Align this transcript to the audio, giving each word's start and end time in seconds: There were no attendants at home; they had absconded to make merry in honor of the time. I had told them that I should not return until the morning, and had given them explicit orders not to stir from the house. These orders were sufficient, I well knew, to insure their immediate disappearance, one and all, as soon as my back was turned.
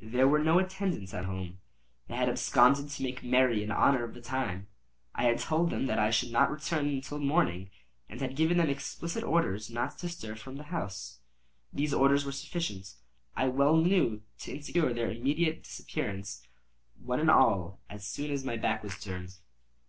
There 0.00 0.28
were 0.28 0.38
no 0.38 0.60
attendants 0.60 1.12
at 1.12 1.24
home; 1.24 1.58
they 2.06 2.14
had 2.14 2.28
absconded 2.28 2.90
to 2.90 3.02
make 3.02 3.24
merry 3.24 3.60
in 3.64 3.72
honor 3.72 4.04
of 4.04 4.14
the 4.14 4.20
time. 4.20 4.68
I 5.16 5.24
had 5.24 5.40
told 5.40 5.70
them 5.70 5.86
that 5.88 5.98
I 5.98 6.12
should 6.12 6.30
not 6.30 6.52
return 6.52 6.86
until 6.86 7.18
the 7.18 7.24
morning, 7.24 7.70
and 8.08 8.20
had 8.20 8.36
given 8.36 8.56
them 8.58 8.70
explicit 8.70 9.24
orders 9.24 9.68
not 9.68 9.98
to 9.98 10.08
stir 10.08 10.36
from 10.36 10.58
the 10.58 10.62
house. 10.70 11.18
These 11.72 11.92
orders 11.92 12.24
were 12.24 12.30
sufficient, 12.30 12.94
I 13.34 13.48
well 13.48 13.76
knew, 13.76 14.22
to 14.42 14.52
insure 14.54 14.94
their 14.94 15.10
immediate 15.10 15.64
disappearance, 15.64 16.46
one 16.94 17.18
and 17.18 17.28
all, 17.28 17.80
as 17.90 18.06
soon 18.06 18.30
as 18.30 18.44
my 18.44 18.56
back 18.56 18.84
was 18.84 19.02
turned. 19.02 19.38